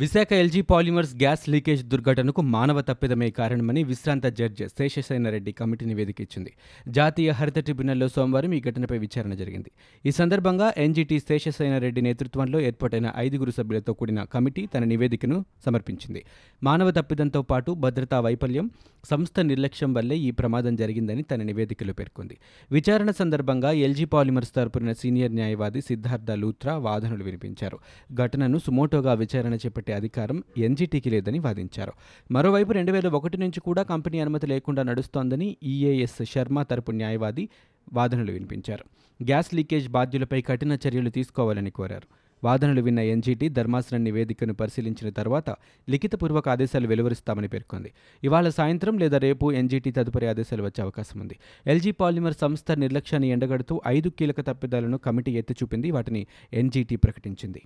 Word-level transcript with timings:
Visakha 0.00 0.32
LG 0.32 0.60
polymers 0.60 1.14
gas 1.14 1.48
leakage 1.48 1.84
దుర్ఘటనకు 1.84 2.42
మానవ 2.42 2.80
తప్పిదమే 2.80 3.30
కారణమని 3.30 3.82
విశ్రాంత 3.84 4.26
జడ్జి 4.26 4.68
శేషసేనారెడ్డి 4.68 5.52
కమిటీ 5.52 5.84
నివేదిక 5.86 6.20
ఇచ్చింది 6.20 6.52
జాతీయ 6.88 7.30
హరిత 7.30 7.58
ట్రిబ్యునల్లో 7.58 8.08
సోమవారం 8.08 8.52
ఈ 8.54 8.60
ఘటనపై 8.60 8.98
విచారణ 8.98 9.34
జరిగింది. 9.34 9.70
ఈ 10.06 10.10
సందర్భంగా 10.10 10.72
ఎన్జీటీ 10.76 11.18
శేషసేనారెడ్డి 11.18 12.00
నేతృత్వంలో 12.00 12.60
ఏర్పాటైన 12.60 13.12
ఐదుగురు 13.16 13.50
సభ్యులతో 13.50 13.92
కూడిన 13.92 14.22
కమిటీ 14.24 14.66
తన 14.66 14.84
నివేదికను 14.84 15.44
సమర్పించింది. 15.66 16.24
మానవ 16.62 16.90
తప్పిదంతో 16.90 17.42
పాటు 17.42 17.72
భద్రతా 17.72 18.20
వైఫల్యం 18.20 18.70
సంస్థ 19.10 19.40
నిర్లక్ష్యం 19.40 19.94
వల్లే 19.94 20.18
ఈ 20.18 20.30
ప్రమాదం 20.30 20.76
జరిగిందని 20.76 21.22
తన 21.22 21.42
నివేదికలో 21.42 21.92
పేర్కొంది. 21.92 22.38
విచారణ 22.72 23.10
సందర్భంగా 23.10 23.72
ఎల్జీ 23.72 24.04
పాలిమర్స్ 24.04 24.54
తరపున 24.54 24.92
సీనియర్ 24.92 25.34
న్యాయవాది 25.34 25.80
సిద్ధార్థ 25.80 26.30
లూత్రా 26.30 26.76
వాదనలు 26.76 27.24
వినిపించారు. 27.24 27.78
ఘటనను 28.14 28.58
సుమోటోగా 28.58 29.14
విచారణ 29.14 29.56
చేపట్టే 29.90 30.08
అధికారం 30.08 30.44
ఎన్జీటీకి 30.58 31.10
లేదని 31.10 31.38
వాదించారు. 31.38 31.92
మరోవైపు 32.30 32.72
రెండు 32.72 32.92
వేల 32.92 33.08
ఒకటి 33.08 33.38
నుంచి 33.38 33.60
కూడా 33.60 33.82
కంపెనీ 33.82 34.20
అనుమతి 34.20 34.46
లేకుండా 34.46 34.82
నడుస్తోందని 34.82 35.56
ఈఏఎస్ 35.62 36.24
శర్మ 36.24 36.62
తరపు 36.62 36.90
న్యాయవాది 36.90 37.48
వాదనలు 37.92 38.32
వినిపించారు. 38.32 38.84
గ్యాస్ 39.24 39.54
లీకేజ్ 39.54 39.88
బాధ్యులపై 39.88 40.40
కఠిన 40.40 40.78
చర్యలు 40.86 41.10
తీసుకోవాలని 41.10 41.70
కోరారు. 41.70 42.06
వాదనలు 42.44 42.82
విన్న 42.82 43.00
ఎన్జీటీ 43.00 43.48
ధర్మాసనం 43.48 44.04
నివేదికను 44.04 44.54
పరిశీలించిన 44.54 45.10
తర్వాత 45.10 45.50
లిఖితపూర్వక 45.90 46.48
ఆదేశాలు 46.48 46.86
వెలువరిస్తామని 46.88 47.48
పేర్కొంది. 47.48 47.92
ఇవాళ 48.24 48.48
సాయంత్రం 48.48 48.98
లేదా 48.98 49.18
రేపు 49.18 49.52
ఎన్జీటీ 49.52 49.90
తదుపరి 49.90 50.26
ఆదేశాలు 50.26 50.62
వచ్చే 50.62 50.82
అవకాశం 50.82 51.20
ఉంది. 51.20 51.38
ఎల్జీ 51.66 51.90
పాలిమర్ 51.90 52.34
సంస్థ 52.34 52.72
నిర్లక్ష్యాన్ని 52.72 53.28
ఎండగడుతూ 53.28 53.80
ఐదు 53.86 54.08
కీలక 54.08 54.40
తప్పిదాలను 54.40 54.98
కమిటీ 54.98 55.32
ఎత్తి 55.32 55.54
చూపింది. 55.62 55.90
వాటిని 55.90 56.26
ఎన్జీటీ 56.52 56.96
ప్రకటించింది. 56.96 57.62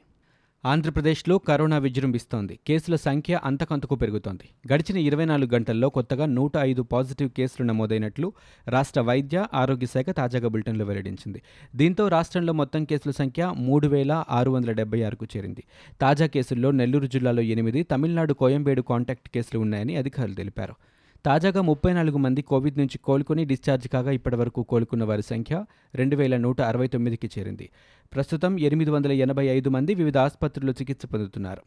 ఆంధ్రప్రదేశ్లో 0.67 1.39
కరోనా 1.39 1.79
విజృంభిస్తోంది. 1.79 2.59
కేసుల 2.67 2.97
సంఖ్య 2.97 3.41
అంతకంతకు 3.45 3.95
పెరుగుతోంది. 3.95 4.47
గడిచిన 4.73 4.99
ఇరవై 4.99 5.25
నాలుగు 5.25 5.55
గంటల్లో 5.55 5.89
కొత్తగా 5.89 6.27
నూట 6.27 6.53
ఐదు 6.57 6.83
పాజిటివ్ 6.83 7.31
కేసులు 7.31 7.67
నమోదైనట్లు 7.67 8.33
రాష్ట్ర 8.69 9.01
వైద్య 9.01 9.45
ఆరోగ్య 9.55 9.87
శాఖ 9.87 10.11
తాజాగా 10.11 10.49
బులెటిన్లో 10.49 10.85
వెల్లడించింది. 10.85 11.43
దీంతో 11.77 12.09
రాష్ట్రంలో 12.09 12.53
మొత్తం 12.53 12.85
కేసుల 12.85 13.11
సంఖ్య 13.11 13.53
మూడు 13.57 13.89
వేల 13.89 14.25
ఆరు 14.31 14.51
వందల 14.51 14.73
డెబ్బై 14.73 15.03
ఆరుకు 15.03 15.27
చేరింది. 15.37 15.65
తాజా 16.01 16.27
కేసుల్లో 16.27 16.71
నెల్లూరు 16.71 17.07
జిల్లాలో 17.07 17.43
ఎనిమిది 17.43 17.83
తమిళనాడు 17.83 18.33
కోయంబేడు 18.33 18.83
కాంటాక్ట్ 18.83 19.29
కేసులు 19.29 19.61
ఉన్నాయని 19.61 19.97
అధికారులు 19.97 20.35
తెలిపారు. 20.35 20.75
తాజాగా 21.27 21.61
ముప్పై 21.61 21.93
నాలుగు 21.93 22.19
మంది 22.19 22.43
కోవిడ్ 22.43 22.79
నుంచి 22.79 22.99
కోలుకొని 22.99 23.45
డిశ్చార్జ్ 23.45 23.89
కాగా 23.89 24.11
ఇప్పటివరకు 24.11 24.63
కోలుకున్న 24.63 25.05
వారి 25.05 25.23
సంఖ్య 25.23 25.65
రెండు 25.95 26.17
వేల 26.17 26.37
నూట 26.37 26.61
అరవై 26.61 26.87
తొమ్మిదికి 26.87 27.29
చేరింది. 27.39 27.69
ప్రస్తుతం 28.15 28.59
ఎనిమిది 28.59 28.91
వందల 28.91 29.13
ఎనభై 29.13 29.47
ఐదు 29.47 29.71
మంది 29.71 29.95
వివిధ 29.95 30.19
ఆసుపత్రుల్లో 30.19 30.73
చికిత్స 30.73 31.07
పొందుతున్నారు. 31.07 31.63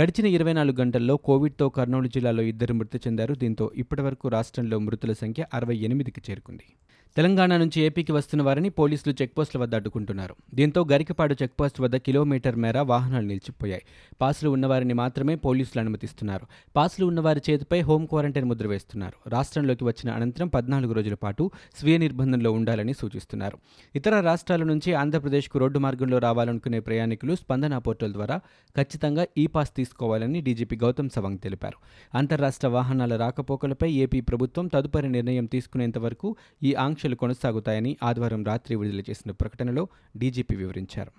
గడిచిన 0.00 0.26
ఇరవై 0.26 0.52
నాలుగు 0.52 0.76
గంటల్లో 0.80 1.16
కోవిడ్తో 1.16 1.68
కర్నూలు 1.68 2.08
జిల్లాలో 2.08 2.42
ఇద్దరు 2.42 2.74
మృతి 2.74 2.98
చెందారు. 3.06 3.34
దీంతో 3.34 3.70
ఇప్పటివరకు 3.76 4.28
రాష్ట్రంలో 4.28 4.78
మృతుల 4.78 5.12
సంఖ్య 5.12 5.44
అరవై 5.54 5.76
ఎనిమిదికి 5.76 6.22
చేరుకుంది. 6.30 6.68
తెలంగాణ 7.16 7.56
నుంచి 7.56 7.82
ఏపీకి 7.82 8.12
వస్తున్న 8.12 8.42
వారిని 8.42 8.68
పోలీసులు 8.68 9.14
చెక్పోస్టుల 9.22 9.60
వద్ద 9.60 9.74
అడ్డుకుంటున్నారు. 9.74 10.34
దీంతో 10.54 10.86
గరికపాడు 10.92 11.34
చెక్పోస్ట్ 11.42 11.80
వద్ద 11.80 11.96
కిలోమీటర్ 11.96 12.56
మేర 12.56 12.80
వాహనాలు 12.80 13.26
నిలిచిపోయాయి. 13.26 13.82
పాసులు 14.20 14.50
ఉన్నవారిని 14.50 14.94
మాత్రమే 14.94 15.34
పోలీసులు 15.34 15.80
అనుమతిస్తున్నారు. 15.80 16.46
పాసులు 16.76 17.06
ఉన్నవారి 17.06 17.40
చేతిపై 17.50 17.80
హోం 17.80 18.06
క్వారంటైన్ 18.06 18.46
ముద్ర 18.46 18.66
వేస్తున్నారు. 18.66 19.28
రాష్ట్రంలోకి 19.28 19.84
వచ్చిన 19.84 20.12
అనంతరం 20.12 20.48
పద్నాలుగు 20.48 20.92
రోజుల 20.92 21.14
పాటు 21.14 21.50
స్వీయ 21.80 21.96
నిర్బంధంలో 21.96 22.52
ఉండాలని 22.52 22.94
సూచిస్తున్నారు. 22.94 23.58
ఇతర 23.96 24.20
రాష్ట్రాల 24.20 24.62
నుంచి 24.62 24.94
ఆంధ్రప్రదేశ్కు 24.94 25.58
రోడ్డు 25.58 25.78
మార్గంలో 25.78 26.18
రావాలనుకునే 26.18 26.80
ప్రయాణికులు 26.80 27.34
స్పందన 27.34 27.78
పోర్టల్ 27.78 28.12
ద్వారా 28.12 28.40
ఖచ్చితంగా 28.76 29.26
ఈ 29.38 29.46
పాస్ 29.46 29.76
తీసుకోవాలని 29.76 30.40
డీజీపీ 30.40 30.76
గౌతమ్ 30.76 31.10
సవాంగ్ 31.10 31.38
తెలిపారు. 31.38 31.78
అంతర్రాష్ట్ర 32.16 32.68
వాహనాల 32.68 33.16
రాకపోకలపై 33.16 33.92
ఏపీ 33.92 34.20
ప్రభుత్వం 34.20 34.66
తదుపరి 34.66 35.08
నిర్ణయం 35.08 35.44
తీసుకునేంత 35.44 35.98
వరకు 35.98 36.36
ఈ 36.62 36.74
ఆంక్షలు 36.98 37.14
కొనసాగుతాయని 37.14 37.96
ఆదివారం 38.02 38.44
రాత్రి 38.44 38.76
విడుదల 38.76 39.00
చేసిన 39.00 39.30
ప్రకటనలో 39.30 39.88
డీజీపీ 40.16 40.54
వివరించారు. 40.56 41.10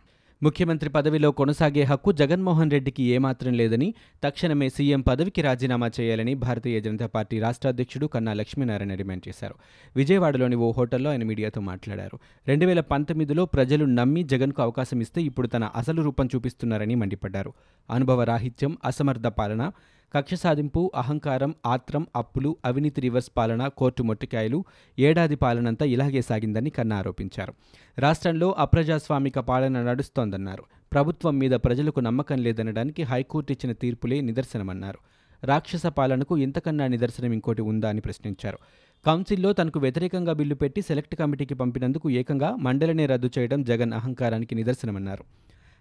ముఖ్యమంత్రి 0.44 0.90
పదవిలో 0.90 1.31
కొనసాగే 1.31 1.84
హక్కు 1.84 2.12
జగన్మోహన్ 2.12 2.72
రెడ్డికి 2.72 3.03
ఏమాత్రం 3.03 3.53
లేదని 3.53 3.94
తక్షణమే 4.23 4.69
సీఎం 4.69 5.01
పదవికి 5.01 5.41
రాజీనామా 5.41 5.91
చేయాలని 6.00 6.34
భారతీయ 6.34 6.81
జనతా 6.81 7.06
పార్టీ 7.06 7.40
రాష్ట్ర 7.40 7.67
అధ్యక్షుడు 7.67 8.07
కన్నా 8.07 8.34
లక్ష్మీనారాయణ 8.34 8.94
డిమాండ్ 8.94 9.28
చేశారు. 9.28 9.56
విజయవాడలోని 9.95 10.56
ఓ 10.56 10.72
హోటల్లో 10.72 11.09
ఆయన 11.09 11.23
మీడియాతో 11.23 11.62
మాట్లాడారు. 11.62 12.19
రెండు 12.47 12.66
వేల 12.66 12.79
పంతొమ్మిదిలో 12.79 13.46
ప్రజలు 13.46 13.85
నమ్మి 13.85 14.23
జగన్కు 14.23 14.61
అవకాశం 14.61 15.00
ఇస్తే 15.01 15.22
ఇప్పుడు 15.22 15.47
తన 15.47 15.63
అసలు 15.63 16.01
రూపం 16.01 16.29
చూపిస్తున్నారని 16.35 16.96
మండిపడ్డారు. 16.96 17.53
అనుభవ 17.90 18.23
రాహిత్యం 18.23 18.78
అసమర్థ 18.85 19.28
పాలన 19.40 19.72
కక్ష 20.14 20.34
సాధింపు 20.34 20.92
అహంకారం 20.96 21.56
ఆత్రం 21.66 22.08
అప్పులు 22.16 22.58
అవినీతి 22.66 23.02
రివర్స్ 23.02 23.31
పాలన 23.38 23.68
కోర్టు 23.68 24.03
మొట్టికాయలు 24.03 24.64
ఏడాది 25.00 25.36
పాలనంతా 25.36 25.86
ఇలాగే 25.86 26.22
సాగిందని 26.22 26.70
కన్నా 26.70 26.96
ఆరోపించారు. 26.96 27.53
రాష్ట్రంలో 28.00 28.56
అప్రజాస్వామిక 28.58 29.40
పాలన 29.40 29.84
నడుస్తోందన్నారు. 29.84 30.64
ప్రభుత్వం 30.94 31.38
మీద 31.38 31.52
ప్రజలకు 31.52 32.00
నమ్మకం 32.00 32.38
లేదనడానికి 32.38 33.03
హైకోర్టు 33.03 33.52
ఇచ్చిన 33.52 33.74
తీర్పులే 33.74 34.22
నిదర్శనమన్నారు. 34.22 35.00
రాక్షస 35.44 35.86
పాలనకు 35.86 36.38
ఇంతకన్నా 36.38 36.88
నిదర్శనం 36.88 37.34
ఇంకోటి 37.34 37.62
ఉందా 37.62 37.90
అని 37.90 38.02
ప్రశ్నించారు. 38.02 38.58
కౌన్సిల్లో 39.06 39.53
తనకు 39.53 39.80
వ్యతిరేకంగా 39.80 40.34
బిల్లు 40.34 40.56
పెట్టి 40.56 40.81
సెలెక్ట్ 40.81 41.16
కమిటీకి 41.16 41.53
పంపినందుకు 41.53 42.09
ఏకంగా 42.09 42.56
మండలినే 42.56 43.06
రద్దు 43.06 43.30
చేయడం 43.38 43.64
జగన్ 43.64 43.94
అహంకారానికి 43.94 44.56
నిదర్శనమన్నారు. 44.56 45.24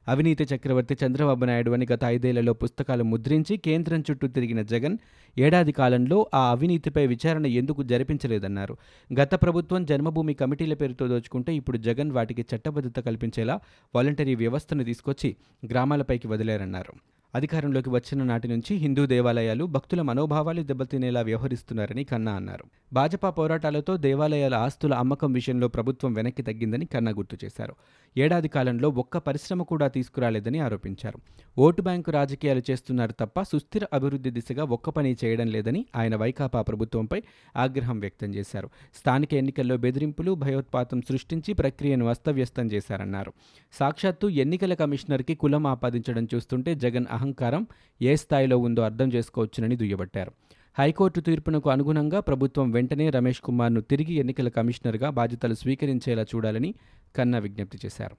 అవినీతి 0.08 0.44
చక్రవర్తి 0.44 0.96
చంద్రబాబు 1.04 1.44
నాయుడు 1.44 1.70
అని 1.70 1.86
గత 1.92 2.04
ఐదేళ్ళలో 2.04 2.52
పుస్తకాలు 2.52 3.04
ముద్రించి 3.04 3.56
కేంద్రం 3.56 4.04
చుట్టూ 4.10 4.28
తిరిగిన 4.28 4.62
జగన్ 4.62 4.98
ఏడాది 5.38 5.72
కాలంలో 5.72 6.30
ఆ 6.34 6.50
అవినీతిపై 6.50 7.06
విచారణ 7.06 7.46
ఎందుకు 7.46 7.82
జరిపించలేదన్నారు. 7.82 8.76
గత 9.20 9.34
ప్రభుత్వం 9.34 9.84
జన్మభూమి 9.84 10.34
కమిటీల 10.34 10.74
పేరుతో 10.74 11.06
దోచుకుంటే 11.08 11.54
ఇప్పుడు 11.54 11.78
జగన్ 11.78 12.10
వాటికి 12.10 12.46
చట్టబద్ధత 12.54 13.00
కల్పించేలా 13.00 13.60
వాలంటరీ 13.94 14.34
వ్యవస్థను 14.34 14.84
తీసుకొచ్చి 14.84 15.36
గ్రామాలపైకి 15.66 16.28
వదిలేరన్నారు. 16.28 17.17
అధికారంలోకి 17.34 17.90
వచ్చిన 17.90 18.22
నాటి 18.22 18.48
నుంచి 18.48 18.76
హిందూ 18.76 19.06
దేవాలయాలు 19.06 19.64
భక్తుల 19.64 20.02
మనోభావాలు 20.02 20.62
దెబ్బతినేలా 20.62 21.20
వ్యవహరిస్తున్నారని 21.20 22.04
కన్నా 22.04 22.32
అన్నారు. 22.32 22.64
భాజపా 22.92 23.30
పోరాటాలతో 23.30 23.96
దేవాలయాల 23.96 24.54
ఆస్తుల 24.54 24.94
అమ్మకం 24.94 25.32
విషయంలో 25.32 25.68
ప్రభుత్వం 25.68 26.12
వెనక్కి 26.12 26.42
తగ్గిందని 26.42 26.84
కన్నా 26.84 27.10
గుర్తు 27.10 27.36
చేశారు. 27.44 27.74
ఏడాది 28.16 28.48
కాలంలో 28.48 28.88
ఒక్క 28.88 29.18
పరిశ్రమ 29.18 29.62
కూడా 29.62 29.88
తీసుకురాలేదని 29.88 30.58
ఆరోపించారు. 30.58 31.18
ఓటు 31.58 31.82
బ్యాంకు 31.82 32.10
రాజకీయాలు 32.10 32.62
చేస్తున్నారు 32.70 33.12
తప్ప 33.12 33.42
సుస్థిర 33.42 33.86
అభివృద్ధి 33.92 34.30
దిశగా 34.30 34.64
ఒక్క 34.64 34.90
పని 34.90 35.16
చేయడం 35.24 35.46
లేదని 35.46 35.86
ఆయన 35.96 36.16
వైకాపా 36.16 36.62
ప్రభుత్వంపై 36.62 37.22
ఆగ్రహం 37.56 38.00
వ్యక్తం 38.00 38.34
చేశారు. 38.34 38.70
స్థానిక 39.00 39.34
ఎన్నికల్లో 39.34 39.76
బెదిరింపులు 39.76 40.32
భయోత్పాతం 40.32 41.02
సృష్టించి 41.02 41.54
ప్రక్రియను 41.54 42.06
అస్తవ్యస్తం 42.06 42.66
చేశారన్నారు. 42.66 43.32
సాక్షాత్తు 43.72 44.26
ఎన్నికల 44.26 44.74
కమిషనర్కి 44.74 45.34
కులం 45.34 45.66
ఆపాదించడం 45.66 46.28
చూస్తుంటే 46.34 46.74
జగన్ 46.74 47.06
అహంకారం 47.18 47.66
ఏ 48.02 48.14
స్థాయిలో 48.22 48.58
ఉందో 48.58 48.82
అర్థం 48.82 49.08
చేసుకోవచ్చునని 49.14 49.76
దుయ్యబట్టారు. 49.76 50.32
హైకోర్టు 50.78 51.20
తీర్పునకు 51.20 51.68
అనుగుణంగా 51.70 52.18
ప్రభుత్వం 52.20 52.70
వెంటనే 52.70 53.06
రమేష్ 53.10 53.40
కుమార్ను 53.40 53.80
తిరిగి 53.90 54.14
ఎన్నికల 54.14 54.48
కమిషనర్గా 54.48 55.10
బాధ్యతలు 55.10 55.54
స్వీకరించేలా 55.54 56.22
చూడాలని 56.22 56.70
కన్నా 57.16 57.38
విజ్ఞప్తి 57.38 57.78
చేశారు. 57.84 58.16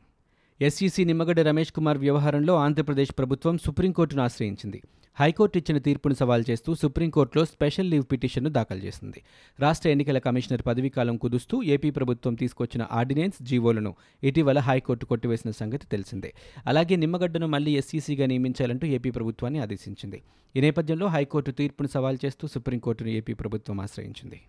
ఎస్ఈసీ 0.62 1.04
నిమ్మగడ్డ 1.06 1.40
రమేష్ 1.40 1.72
కుమార్ 1.72 1.98
వ్యవహారంలో 1.98 2.54
ఆంధ్రప్రదేశ్ 2.56 3.14
ప్రభుత్వం 3.18 3.58
సుప్రీంకోర్టును 3.58 4.24
ఆశ్రయించింది. 4.24 4.82
హైకోర్టు 5.20 5.58
ఇచ్చిన 5.58 5.78
తీర్పును 5.78 6.14
సవాల్ 6.14 6.44
చేస్తూ 6.50 6.76
సుప్రీంకోర్టులో 6.76 7.46
స్పెషల్ 7.46 7.90
లీవ్ 7.90 8.04
పిటిషన్ను 8.12 8.50
దాఖలు 8.50 8.80
చేసింది. 8.80 9.24
రాష్ట్ర 9.60 9.90
ఎన్నికల 9.90 10.18
కమిషనర్ 10.18 10.62
పదవీకాలం 10.68 11.18
కుదుస్తూ 11.18 11.64
ఏపీ 11.64 11.90
ప్రభుత్వం 11.90 12.36
తీసుకొచ్చిన 12.36 12.88
ఆర్డినెన్స్ 12.92 13.44
జీవోలను 13.44 13.96
ఇటీవల 14.24 14.60
హైకోర్టు 14.60 15.06
కొట్టివేసిన 15.06 15.52
సంగతి 15.52 15.88
తెలిసిందే. 15.88 16.34
అలాగే 16.68 16.96
నిమ్మగడ్డను 16.96 17.48
మళ్ళీ 17.48 17.72
ఎస్సీసీగా 17.78 18.26
నియమించాలంటూ 18.26 18.88
ఏపీ 18.88 19.12
ప్రభుత్వాన్ని 19.12 19.60
ఆదేశించింది. 19.60 20.22
ఈ 20.56 20.62
నేపథ్యంలో 20.62 21.08
హైకోర్టు 21.08 21.52
తీర్పును 21.52 21.88
సవాల్ 21.88 22.18
చేస్తూ 22.26 22.48
సుప్రీంకోర్టును 22.48 23.10
ఏపీ 23.10 23.34
ప్రభుత్వం 23.34 23.80
ఆశ్రయించింది. 23.80 24.42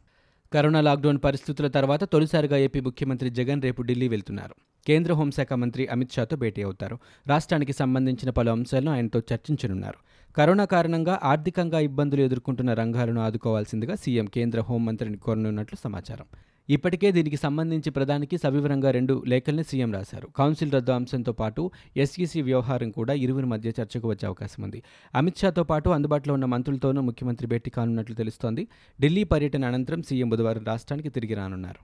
కరోనా 0.52 0.80
లాక్డౌన్ 0.80 1.18
పరిస్థితుల 1.24 1.68
తర్వాత 1.68 2.04
తొలిసారిగా 2.04 2.56
ఏపీ 2.56 2.80
ముఖ్యమంత్రి 2.80 3.30
జగన్ 3.30 3.62
రేపు 3.62 3.82
ఢిల్లీ 3.82 4.08
వెళ్తున్నారు. 4.08 4.54
కేంద్ర 4.86 5.12
హోంశాఖ 5.12 5.52
మంత్రి 5.52 5.86
అమిత్ 5.86 6.12
షాతో 6.12 6.36
భేటీ 6.36 6.62
అవుతారు. 6.62 6.98
రాష్ట్రానికి 7.26 7.72
సంబంధించిన 7.72 8.30
పలు 8.30 8.50
అంశాలను 8.50 8.92
ఆయనతో 8.92 9.22
చర్చించనున్నారు. 9.32 9.98
కరోనా 10.36 10.64
కారణంగా 10.64 11.20
ఆర్థికంగా 11.22 11.80
ఇబ్బందులు 11.80 12.20
ఎదుర్కొంటున్న 12.20 12.74
రంగాలను 12.74 13.20
ఆదుకోవాల్సిందిగా 13.20 13.94
సీఎం 13.94 14.26
కేంద్ర 14.26 14.60
హోంమంత్రిని 14.60 15.16
కోరనున్నట్లు 15.16 15.78
సమాచారం. 15.84 16.26
ఇప్పటికే 16.74 17.08
దీనికి 17.12 17.36
సంబంధించి 17.36 17.90
ప్రధానికి 17.90 18.38
సవివరంగా 18.38 18.90
రెండు 18.90 19.14
లేఖల్ని 19.26 19.64
సీఎం 19.64 19.92
రాశారు. 19.92 20.28
కౌన్సిల్ 20.36 20.72
రద్దు 20.72 20.92
అంశంతో 20.92 21.32
పాటు 21.32 21.70
ఎస్ఈసీ 21.96 22.40
వ్యవహారం 22.42 22.90
కూడా 22.90 23.14
ఇరువురి 23.14 23.46
మధ్య 23.46 23.72
చర్చకు 23.78 24.08
వచ్చే 24.08 24.26
అవకాశం 24.26 24.62
ఉంది. 24.62 24.82
అమిత్ 25.14 25.38
షాతో 25.38 25.64
పాటు 25.64 25.88
అందుబాటులో 25.90 26.34
ఉన్న 26.34 26.44
మంత్రులతోనూ 26.44 27.00
ముఖ్యమంత్రి 27.00 27.48
భేటీ 27.48 27.70
కానున్నట్లు 27.70 28.14
తెలుస్తోంది. 28.14 28.64
ఢిల్లీ 29.00 29.24
పర్యటన 29.24 29.64
అనంతరం 29.64 30.02
సీఎం 30.02 30.28
బుధవారం 30.28 30.64
రాష్ట్రానికి 30.64 31.08
తిరిగి 31.08 31.34
రానున్నారు. 31.34 31.82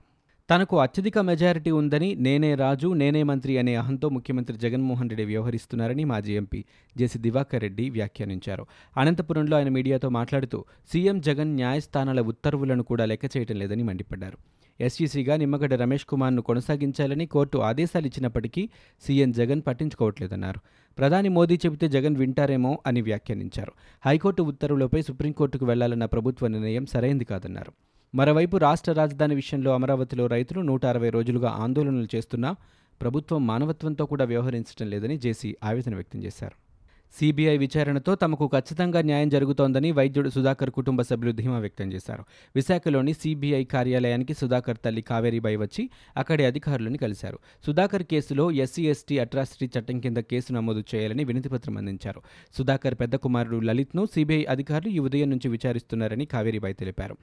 తనకు 0.49 0.75
అత్యధిక 0.79 1.17
మెజారిటీ 1.19 1.71
ఉందని 1.71 2.15
నేనే 2.25 2.55
రాజు 2.55 2.89
నేనే 2.93 3.23
మంత్రి 3.23 3.57
అనే 3.57 3.75
అహంతో 3.75 4.09
ముఖ్యమంత్రి 4.09 4.57
జగన్మోహన్ 4.57 5.09
రెడ్డి 5.09 5.25
వ్యవహరిస్తున్నారని 5.25 6.03
మాజీ 6.05 6.33
ఎంపీ 6.33 6.65
జేసీ 6.97 7.19
దివాకర్ 7.19 7.61
రెడ్డి 7.61 7.89
వ్యాఖ్యానించారు. 7.89 8.65
అనంతపురంలో 8.97 9.57
ఆయన 9.57 9.69
మీడియాతో 9.69 10.09
మాట్లాడుతూ 10.09 10.65
సీఎం 10.93 11.19
జగన్ 11.21 11.55
న్యాయస్థానాల 11.55 12.21
ఉత్తర్వులను 12.21 12.83
కూడా 12.83 13.05
లెక్క 13.05 13.37
చేయటం 13.37 13.59
లేదని 13.59 13.83
మండిపడ్డారు. 13.83 14.37
ఎస్ఈసీగా 14.81 15.35
నిమ్మగడ్డ 15.35 15.73
రమేష్ 15.73 16.05
కుమార్ను 16.05 16.41
కొనసాగించాలని 16.41 17.25
కోర్టు 17.25 17.57
ఆదేశాలు 17.57 18.05
ఇచ్చినప్పటికీ 18.07 18.69
సీఎం 19.01 19.31
జగన్ 19.31 19.61
పట్టించుకోవట్లేదన్నారు. 19.67 20.59
ప్రధాని 20.97 21.29
మోదీ 21.29 21.55
చెబితే 21.55 21.89
జగన్ 21.89 22.15
వింటారేమో 22.15 22.79
అని 22.87 23.01
వ్యాఖ్యానించారు. 23.01 23.71
హైకోర్టు 24.05 24.43
ఉత్తర్వులపై 24.43 25.01
సుప్రీంకోర్టుకు 25.01 25.65
వెళ్ళాలన్న 25.65 26.05
ప్రభుత్వ 26.05 26.47
నిర్ణయం 26.47 26.85
సరైంది 26.85 27.25
కాదన్నారు. 27.25 27.71
మరోవైపు 28.15 28.57
రాష్ట్ర 28.57 28.91
రాజధాని 28.91 29.35
విషయంలో 29.35 29.73
అమరావతిలో 29.73 30.27
రైతులు 30.27 30.61
నూట 30.61 30.85
అరవై 30.85 31.09
రోజులుగా 31.09 31.49
ఆందోళనలు 31.49 32.07
చేస్తున్నా 32.15 32.55
ప్రభుత్వం 33.01 33.47
మానవత్వంతో 33.47 34.05
కూడా 34.05 34.25
వ్యవహరించడం 34.25 34.89
లేదని 34.89 35.17
జేసీ 35.17 35.55
ఆవేదన 35.63 35.95
వ్యక్తం 35.95 36.23
చేశారు. 36.23 36.66
సిబిఐ 37.15 37.57
విచారణతో 37.57 38.15
తమకు 38.15 38.47
ఖచ్చితంగా 38.47 39.01
న్యాయం 39.01 39.29
జరుగుతోందని 39.29 39.91
వైద్యుడు 39.91 40.29
సుధాకర్ 40.29 40.69
కుటుంబ 40.69 41.01
సభ్యులు 41.01 41.31
ధీమా 41.31 41.59
వ్యక్తం 41.59 41.93
చేశారు. 41.93 42.23
విశాఖలోని 42.55 43.13
సిబిఐ 43.13 43.63
కార్యాలయానికి 43.63 44.33
సుధాకర్ 44.33 44.77
తల్లి 44.85 45.01
కావేరీబాయి 45.01 45.55
వచ్చి 45.55 45.89
అక్కడి 46.17 46.45
అధికారులను 46.45 46.97
కలిశారు. 46.97 47.39
సుధాకర్ 47.65 48.03
కేసులో 48.03 48.51
ఎస్సీ 48.51 48.85
ఎస్టీ 48.87 49.17
అట్రాసిటీ 49.17 49.79
చట్టం 49.79 49.99
కింద 49.99 50.17
కేసు 50.17 50.53
నమోదు 50.53 50.83
చేయాలని 50.95 51.23
వినతిపత్రం 51.23 51.77
అందించారు. 51.77 52.21
సుధాకర్ 52.57 52.95
పెద్ద 52.95 53.15
కుమారుడు 53.15 53.57
లలిత్ను 53.57 54.05
సిబిఐ 54.05 54.43
అధికారులు 54.45 54.89
ఈ 54.89 54.99
ఉదయం 54.99 55.29
నుంచి 55.29 55.49
విచారిస్తున్నారని 55.49 56.25
కావేరీబాయి 56.25 56.73
తెలిపారు. 56.73 57.17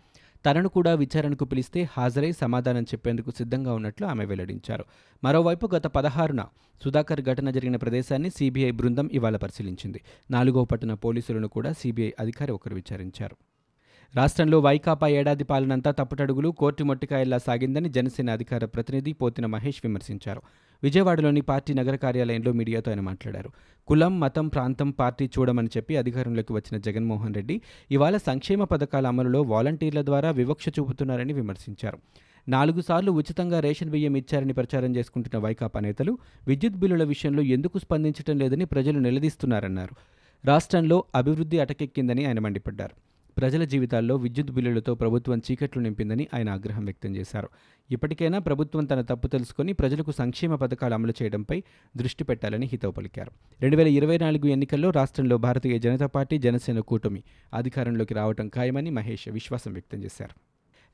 తనను 0.46 0.68
కూడా 0.68 0.94
విచారణకు 0.94 1.44
పిలిస్తే 1.44 1.88
హాజరై 1.92 2.32
సమాధానం 2.32 2.82
చెప్పేందుకు 2.82 3.30
సిద్ధంగా 3.30 3.74
ఉన్నట్లు 3.74 4.06
ఆమె 4.06 4.24
వెల్లడించారు. 4.24 4.84
మరోవైపు 5.24 5.68
గత 5.74 5.86
పదహారున 5.86 6.44
సుధాకర్ 6.84 7.20
ఘటన 7.20 7.50
జరిగిన 7.50 7.76
ప్రదేశాన్ని 7.76 8.30
సీబీఐ 8.30 8.70
బృందం 8.70 9.10
ఇవాళ 9.12 9.36
పరిశీలించింది. 9.36 10.00
నాలుగో 10.30 10.64
పట్టణ 10.64 10.94
పోలీసులను 10.94 11.48
కూడా 11.48 11.72
సీబీఐ 11.72 12.10
అధికారి 12.20 12.52
ఒకరు 12.52 12.74
విచారించారు. 12.74 13.36
రాష్ట్రంలో 14.16 14.60
వైకాపా 14.60 15.08
ఏడాది 15.08 15.44
పాలనంతా 15.44 15.90
తప్పుటడుగులు 15.90 16.48
కోర్టు 16.48 16.84
మొట్టికాయల్లా 16.84 17.38
సాగిందని 17.38 17.88
జనసేన 17.88 18.30
అధికార 18.30 18.64
ప్రతినిధి 18.64 19.12
పోతిన 19.12 19.46
మహేష్ 19.46 19.80
విమర్శించారు. 19.84 20.42
విజయవాడలోని 20.82 21.40
పార్టీ 21.40 21.74
నగర 21.74 21.96
కార్యాలయంలో 21.96 22.52
మీడియాతో 22.52 22.90
ఆయన 22.90 23.00
మాట్లాడారు. 23.00 23.50
కులం 23.86 24.20
మతం 24.20 24.48
ప్రాంతం 24.48 24.90
పార్టీ 24.90 25.26
చూడమని 25.26 25.68
చెప్పి 25.76 25.96
అధికారంలోకి 25.96 26.52
వచ్చిన 26.52 26.80
జగన్మోహన్ 26.80 27.34
రెడ్డి 27.34 27.60
ఇవాళ 27.90 28.16
సంక్షేమ 28.16 28.64
పథకాల 28.64 29.06
అమలులో 29.06 29.42
వాలంటీర్ల 29.42 30.02
ద్వారా 30.02 30.30
వివక్ష 30.30 30.68
చూపుతున్నారని 30.68 31.32
విమర్శించారు. 31.32 31.98
నాలుగు 32.48 32.80
సార్లు 32.80 33.12
ఉచితంగా 33.12 33.60
రేషన్ 33.60 33.90
బియ్యం 33.90 34.16
ఇచ్చారని 34.16 34.52
ప్రచారం 34.52 34.96
చేసుకుంటున్న 34.96 35.44
వైకాపా 35.44 35.80
నేతలు 35.80 36.18
విద్యుత్ 36.48 36.74
బిల్లుల 36.74 37.04
విషయంలో 37.04 37.42
ఎందుకు 37.42 37.78
స్పందించడం 37.78 38.38
లేదని 38.38 38.64
ప్రజలు 38.64 38.98
నిలదీస్తున్నారన్నారు. 38.98 39.94
రాష్ట్రంలో 40.46 41.04
అభివృద్ధి 41.14 41.58
అటకెక్కిందని 41.58 42.24
ఆయన 42.24 42.38
మండిపడ్డారు. 42.38 43.03
ప్రజల 43.38 43.64
జీవితాల్లో 43.64 44.16
విద్యుత్ 44.16 44.50
బిల్లులతో 44.50 44.94
ప్రభుత్వం 44.94 45.38
చీకట్లు 45.38 45.82
నింపిందని 45.82 46.28
ఆయన 46.34 46.48
ఆగ్రహం 46.48 46.84
వ్యక్తం 46.84 47.16
చేశారు. 47.16 47.48
ఇప్పటికైనా 47.90 48.38
ప్రభుత్వం 48.38 48.84
తన 48.84 49.00
తప్పు 49.00 49.26
తెలుసుకొని 49.26 49.72
ప్రజలకు 49.72 50.10
సంక్షేమ 50.10 50.54
పథకాలు 50.54 50.94
అమలు 50.94 51.14
చేయడంపై 51.22 51.62
దృష్టి 51.96 52.24
పెట్టాలని 52.24 52.66
హితవు 52.66 52.92
పలికారు. 52.92 53.32
రెండు 53.60 53.76
వేల 53.76 53.88
ఇరవై 53.88 54.18
నాలుగు 54.18 54.46
ఎన్నికల్లో 54.46 54.90
రాష్ట్రంలో 54.90 55.36
భారతీయ 55.36 55.78
జనతా 55.78 56.06
పార్టీ 56.06 56.38
జనసేన 56.38 56.80
కూటమి 56.80 57.22
అధికారంలోకి 57.54 58.14
రావడం 58.14 58.48
ఖాయమని 58.48 58.90
మహేష్ 58.90 59.28
విశ్వాసం 59.28 59.72
వ్యక్తం 59.72 59.98
చేశారు. 59.98 60.34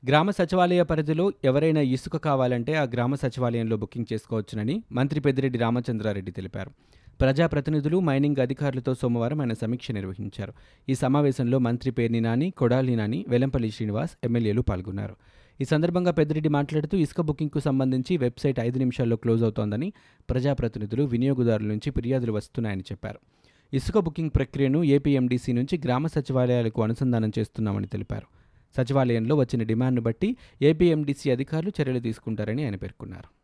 గ్రామ 0.05 0.31
సచివాలయ 0.31 0.83
పరిధిలో 0.83 1.33
ఎవరైనా 1.43 1.81
ఇసుక 1.81 2.17
కావాలంటే 2.17 2.73
ఆ 2.75 2.83
గ్రామ 2.83 3.15
సచివాలయంలో 3.15 3.77
బుకింగ్ 3.77 4.13
చేసుకోవచ్చునని 4.13 4.83
మంత్రి 4.91 5.19
పెద్దిరెడ్డి 5.19 5.59
రామచంద్రారెడ్డి 5.59 6.31
తెలిపారు. 6.31 6.71
ప్రజాప్రతినిధులు 7.19 7.99
మైనింగ్ 7.99 8.41
అధికారులతో 8.41 8.93
సోమవారం 8.93 9.41
ఆయన 9.41 9.53
సమీక్ష 9.53 9.91
నిర్వహించారు. 9.91 10.53
ఈ 10.89 10.93
సమావేశంలో 10.93 11.59
మంత్రి 11.59 11.91
పేర్ని 11.91 12.21
నాని 12.21 12.49
కొడాలి 12.49 12.95
నాని 12.95 13.25
వెలంపల్లి 13.27 13.71
శ్రీనివాస్ 13.71 14.17
ఎమ్మెల్యేలు 14.23 14.61
పాల్గొన్నారు. 14.61 15.15
ఈ 15.61 15.65
సందర్భంగా 15.65 16.11
పెద్దిరెడ్డి 16.11 16.49
మాట్లాడుతూ 16.49 16.97
ఇసుక 16.97 17.21
బుకింగ్కు 17.21 17.59
సంబంధించి 17.59 18.17
వెబ్సైట్ 18.17 18.59
ఐదు 18.59 18.79
నిమిషాల్లో 18.79 19.15
క్లోజ్ 19.15 19.43
అవుతోందని 19.43 19.93
ప్రజాప్రతినిధులు 20.29 21.03
వినియోగదారుల 21.03 21.67
నుంచి 21.67 21.91
ఫిర్యాదులు 21.91 22.31
వస్తున్నాయని 22.31 22.81
చెప్పారు. 22.81 23.19
ఇసుక 23.73 23.97
బుకింగ్ 23.97 24.31
ప్రక్రియను 24.35 24.83
ఏపీఎండీసీ 24.83 25.51
నుంచి 25.51 25.81
గ్రామ 25.85 26.07
సచివాలయాలకు 26.07 26.83
అనుసంధానం 26.83 27.31
చేస్తున్నామని 27.39 27.87
తెలిపారు. 27.87 28.27
సచివాలయంలో 28.77 29.35
వచ్చిన 29.35 29.63
డిమాండ్ను 29.63 30.01
బట్టి 30.01 30.35
ఏపీఎండీసీ 30.61 31.31
అధికారులు 31.31 31.71
చర్యలు 31.81 31.99
తీసుకుంటారని 31.99 32.63
ఆయన 32.63 32.75
పేర్కొన్నారు. 32.75 33.40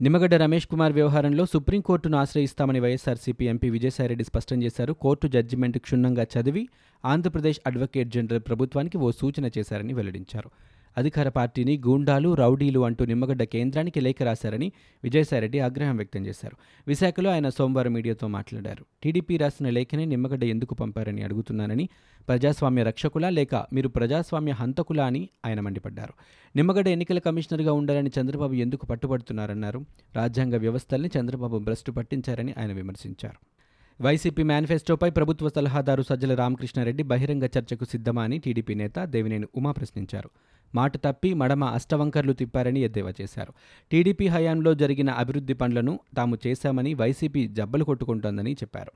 నిమ్మగడ్డ 0.00 0.34
రమేష్ 0.34 0.66
కుమార్ 0.66 0.92
వ్యవహారంలో 0.92 1.46
సుప్రీంకోర్టును 1.46 2.16
ఆశ్రయిస్తామని 2.18 2.80
వైఎస్ఆర్సీపీ 2.80 3.44
ఎంపీ 3.46 3.70
విజయసాయిరెడ్డి 3.70 4.24
స్పష్టం 4.24 4.62
చేశారు. 4.62 4.92
కోర్టు 4.92 5.26
జడ్జిమెంట్ 5.26 5.78
క్షుణ్ణంగా 5.78 6.26
చదివి 6.34 6.68
ఆంధ్రప్రదేశ్ 7.04 7.60
అడ్వకేట్ 7.66 8.08
జనరల్ 8.08 8.40
ప్రభుత్వానికి 8.40 8.98
ఓ 8.98 9.10
సూచన 9.10 9.50
చేశారని 9.58 9.92
వెల్లడించారు. 9.92 10.50
అధికార 10.98 11.28
పార్టీని 11.28 11.78
గూండాలు 11.78 12.34
రౌడీలు 12.34 12.84
అంటూ 12.84 13.04
నిమ్మగడ్డ 13.04 13.42
కేంద్రానికి 13.42 14.00
లేఖ 14.00 14.16
రాశారని 14.22 14.72
విజయసాయిరెడ్డి 15.04 15.60
ఆగ్రహం 15.60 15.96
వ్యక్తం 15.96 16.26
చేశారు. 16.26 16.56
విశాఖలో 16.88 17.30
ఆయన 17.30 17.48
సోమవారం 17.48 17.92
మీడియాతో 17.92 18.28
మాట్లాడారు. 18.28 18.84
టీడీపీ 19.02 19.36
రాసిన 19.36 19.70
లేఖని 19.70 20.06
నిమ్మగడ్డ 20.06 20.44
ఎందుకు 20.44 20.74
పంపారని 20.74 21.22
అడుగుతున్నానని 21.22 21.88
ప్రజాస్వామ్య 22.28 22.82
రక్షకులా 22.82 23.30
లేక 23.30 23.54
మీరు 23.54 23.88
ప్రజాస్వామ్య 23.88 24.52
హంతకులా 24.52 25.06
అని 25.06 25.28
ఆయన 25.46 25.60
మండిపడ్డారు. 25.60 26.12
నిమ్మగడ్డ 26.56 26.88
ఎన్నికల 26.88 27.18
కమిషనర్గా 27.18 27.72
ఉండాలని 27.72 28.10
చంద్రబాబు 28.20 28.52
ఎందుకు 28.52 28.86
పట్టుబడుతున్నారన్నారు? 28.86 29.84
రాజ్యాంగ 30.16 30.56
వ్యవస్థల్ని 30.56 31.10
చంద్రబాబు 31.20 31.58
భ్రష్టు 31.58 31.92
పట్టించారని 31.92 32.54
ఆయన 32.58 32.72
విమర్శించారు. 32.72 33.58
వైసీపీ 34.00 34.42
మేనిఫెస్టోపై 34.42 35.10
ప్రభుత్వ 35.10 35.48
సలహాదారు 35.48 36.02
సజ్జల 36.02 36.34
రామకృష్ణారెడ్డి 36.34 37.02
బహిరంగ 37.02 37.44
చర్చకు 37.44 37.84
సిద్ధమా 37.84 38.22
అని 38.22 38.38
టీడీపీ 38.38 38.74
నేత 38.74 39.04
దేవినేని 39.04 39.46
ఉమా 39.56 39.72
ప్రశ్నించారు. 39.72 40.30
మాట 40.74 40.96
తప్పి 40.96 41.34
మడమ 41.34 41.64
అష్టవంకర్లు 41.64 42.32
తిప్పారని 42.32 42.80
ఎద్దేవా 42.80 43.12
చేశారు. 43.20 43.52
టీడీపీ 43.90 44.28
హయాంలో 44.28 44.74
జరిగిన 44.74 45.10
అభివృద్ధి 45.10 45.52
పనులను 45.52 45.98
తాము 46.16 46.38
చేశామని 46.46 46.94
వైసీపీ 46.94 47.48
జబ్బలు 47.48 47.84
కొట్టుకుంటోందని 47.84 48.52
చెప్పారు. 48.52 48.92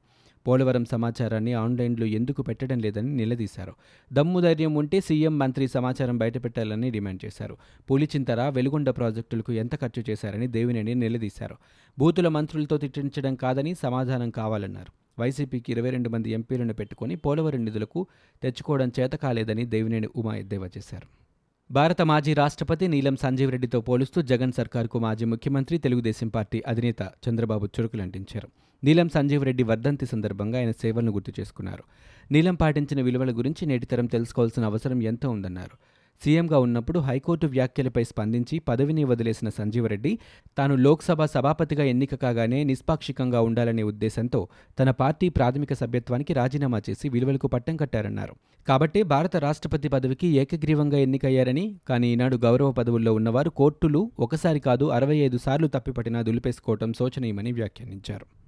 పోలవరం 0.46 0.84
సమాచారాన్ని 0.84 1.52
ఆన్లైన్లో 1.52 2.06
ఎందుకు 2.06 2.42
పెట్టడం 2.42 2.78
లేదని 2.78 3.16
నిలదీశారు. 3.16 3.72
దమ్ము 4.12 4.40
ధైర్యం 4.40 4.74
ఉంటే 4.74 5.00
సీఎం 5.00 5.38
మంత్రి 5.38 5.68
సమాచారం 5.68 6.18
బయటపెట్టాలని 6.18 6.90
డిమాండ్ 6.90 7.24
చేశారు. 7.24 7.56
పులిచింతర 7.90 8.48
వెలుగొండ 8.48 8.90
ప్రాజెక్టులకు 8.90 9.52
ఎంత 9.52 9.80
ఖర్చు 9.80 10.04
చేశారని 10.10 10.46
దేవినేని 10.46 10.94
నిలదీశారు. 10.94 11.56
బూతుల 11.98 12.28
మంత్రులతో 12.28 12.78
తిట్టించడం 12.78 13.34
కాదని 13.34 13.74
సమాధానం 13.74 14.30
కావాలన్నారు. 14.30 15.20
వైసీపీకి 15.20 15.72
ఇరవై 15.72 15.90
రెండు 15.90 16.08
మంది 16.08 16.30
ఎంపీలను 16.30 16.74
పెట్టుకుని 16.74 17.16
పోలవరం 17.16 17.64
నిధులకు 17.64 18.06
తెచ్చుకోవడం 18.42 18.92
చేత 19.00 19.12
కాలేదని 19.12 19.64
దేవినేని 19.64 20.08
ఉమా 20.16 20.36
ఎద్దేవా 20.36 20.66
చేశారు. 20.66 21.21
భారత 21.70 22.02
మాజీ 22.02 22.32
రాష్ట్రపతి 22.34 22.86
నీలం 22.88 23.16
సంజీవ్ 23.16 23.50
రెడ్డితో 23.50 23.78
పోలుస్తూ 23.80 24.18
జగన్ 24.22 24.52
సర్కార్కు 24.52 24.98
మాజీ 24.98 25.24
ముఖ్యమంత్రి 25.24 25.76
తెలుగుదేశం 25.78 26.28
పార్టీ 26.28 26.58
అధినేత 26.66 27.02
చంద్రబాబు 27.24 27.66
చురుకులంటించారు 27.66 28.48
నీలం 28.82 29.08
సంజీవ్ 29.08 29.44
రెడ్డి 29.44 29.62
వర్ధంతి 29.62 30.06
సందర్భంగా 30.06 30.58
ఆయన 30.58 30.72
సేవలను 30.82 31.12
గుర్తు 31.12 31.32
చేసుకున్నారు. 31.40 31.84
నీలం 32.32 32.54
పాటించిన 32.54 33.00
విలువల 33.00 33.30
గురించి 33.30 33.66
నేటితరం 33.66 34.06
తెలుసుకోవాల్సిన 34.06 34.64
అవసరం 34.64 35.02
ఎంతో 35.02 35.30
ఉందన్నారు. 35.30 35.76
సీఎంగా 36.20 36.58
ఉన్నప్పుడు 36.58 36.98
హైకోర్టు 36.98 37.46
వ్యాఖ్యలపై 37.46 38.04
స్పందించి 38.04 38.58
పదవిని 38.58 39.04
వదిలేసిన 39.04 39.48
సంజీవరెడ్డి 39.48 40.18
తాను 40.58 40.74
లోక్సభ 40.74 41.24
సభాపతిగా 41.24 41.84
ఎన్నిక 41.84 42.14
కాగానే 42.14 42.64
నిష్పాక్షికంగా 42.64 43.40
ఉండాలనే 43.40 43.82
ఉద్దేశంతో 43.82 44.48
తన 44.80 44.90
పార్టీ 44.90 45.28
ప్రాథమిక 45.28 45.72
సభ్యత్వానికి 45.72 46.32
రాజీనామా 46.32 46.80
చేసి 46.90 47.08
విలువలకు 47.08 47.46
పట్టం 47.46 47.76
కట్టారన్నారు. 47.76 48.34
కాబట్టే 48.68 49.02
భారత 49.02 49.36
రాష్ట్రపతి 49.36 49.88
పదవికి 49.88 50.28
ఏకగ్రీవంగా 50.28 50.98
ఎన్నికయ్యారని 50.98 51.80
కానీ 51.88 52.12
ఈనాడు 52.12 52.36
గౌరవ 52.36 52.72
పదవుల్లో 52.72 53.14
ఉన్నవారు 53.14 53.50
కోర్టులు 53.50 54.10
ఒకసారి 54.18 54.60
కాదు 54.60 54.84
అరవై 54.84 55.16
ఐదు 55.16 55.36
సార్లు 55.36 55.66
తప్పిపట్టినా 55.66 56.22
దులిపేసుకోవటం 56.22 56.92
శోచనీయమని 56.92 57.52
వ్యాఖ్యానించారు. 57.52 58.41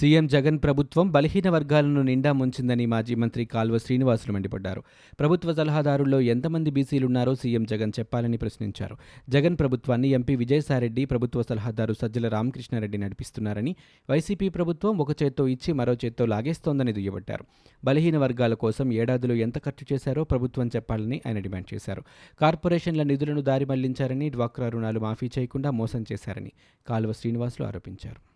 సీఎం 0.00 0.26
జగన్ 0.26 0.58
ప్రభుత్వం 0.64 1.10
బలహీన 1.10 1.50
వర్గాలను 1.50 2.02
నిండా 2.02 2.32
ముంచిందని 2.32 2.86
మాజీ 2.86 3.14
మంత్రి 3.14 3.44
కాల్వ 3.44 3.78
శ్రీనివాసులు 3.78 4.32
మండిపడ్డారు. 4.32 4.82
ప్రభుత్వ 5.20 5.54
సలహాదారుల్లో 5.54 6.20
ఎంతమంది 6.20 6.70
బీసీలున్నారో 6.70 7.34
సీఎం 7.34 7.64
జగన్ 7.64 7.92
చెప్పాలని 7.98 8.36
ప్రశ్నించారు. 8.36 8.96
జగన్ 9.28 9.58
ప్రభుత్వాన్ని 9.58 10.08
ఎంపీ 10.08 10.36
విజయసాయిరెడ్డి 10.36 11.04
ప్రభుత్వ 11.04 11.42
సలహాదారు 11.42 11.94
సజ్జల 12.02 12.28
రామకృష్ణారెడ్డి 12.28 12.98
నడిపిస్తున్నారని 12.98 13.76
వైసీపీ 14.10 14.48
ప్రభుత్వం 14.48 14.98
ఒక 14.98 15.22
చేత్తో 15.22 15.48
ఇచ్చి 15.48 15.74
మరో 15.74 15.94
చేత్తో 16.04 16.26
లాగేస్తోందని 16.26 16.92
దుయ్యబట్టారు. 16.92 17.44
బలహీన 17.84 18.18
వర్గాల 18.18 18.54
కోసం 18.54 18.92
ఏడాదిలో 18.92 19.34
ఎంత 19.34 19.58
ఖర్చు 19.58 19.94
చేశారో 19.94 20.24
ప్రభుత్వం 20.24 20.68
చెప్పాలని 20.76 21.22
ఆయన 21.26 21.38
డిమాండ్ 21.38 21.74
చేశారు. 21.74 22.02
కార్పొరేషన్ల 22.40 23.02
నిధులను 23.02 23.40
దారి 23.40 23.64
మళ్ళించారని 23.64 24.28
డ్వాక్రా 24.28 24.68
రుణాలు 24.68 25.00
మాఫీ 25.00 25.30
చేయకుండా 25.38 25.70
మోసం 25.70 26.04
చేశారని 26.12 26.52
కాలువ 26.88 27.12
శ్రీనివాసులు 27.12 27.66
ఆరోపించారు. 27.66 28.35